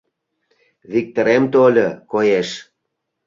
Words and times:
—Виктырем 0.91 1.43
тольо, 1.53 1.89
коеш. 2.11 2.49